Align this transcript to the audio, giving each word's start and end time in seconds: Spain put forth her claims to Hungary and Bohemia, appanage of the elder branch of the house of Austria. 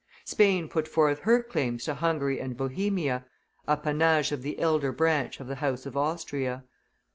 Spain 0.25 0.67
put 0.67 0.87
forth 0.87 1.19
her 1.19 1.43
claims 1.43 1.83
to 1.85 1.93
Hungary 1.93 2.39
and 2.41 2.57
Bohemia, 2.57 3.23
appanage 3.67 4.31
of 4.31 4.41
the 4.41 4.57
elder 4.57 4.91
branch 4.91 5.39
of 5.39 5.45
the 5.45 5.57
house 5.61 5.85
of 5.85 5.95
Austria. 5.95 6.63